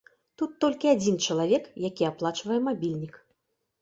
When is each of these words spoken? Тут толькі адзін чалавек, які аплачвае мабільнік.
Тут 0.41 0.55
толькі 0.65 0.89
адзін 0.95 1.19
чалавек, 1.27 1.69
які 1.89 2.09
аплачвае 2.13 2.59
мабільнік. 2.69 3.13